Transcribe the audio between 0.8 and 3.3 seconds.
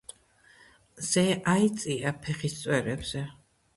მზე აიწია ფეხის წვერებზე.